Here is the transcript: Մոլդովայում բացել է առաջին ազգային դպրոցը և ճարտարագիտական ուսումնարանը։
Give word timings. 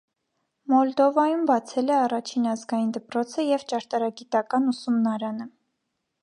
Մոլդովայում 0.73 1.43
բացել 1.51 1.91
է 1.95 1.97
առաջին 1.97 2.47
ազգային 2.53 2.89
դպրոցը 2.97 3.45
և 3.49 3.67
ճարտարագիտական 3.73 4.67
ուսումնարանը։ 4.73 5.49